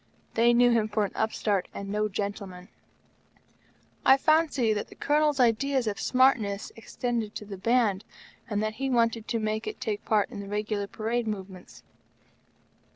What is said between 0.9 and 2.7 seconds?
an upstart and no gentleman.